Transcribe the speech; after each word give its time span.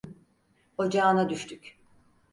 Ocağına 0.77 1.29
düştük… 1.29 1.77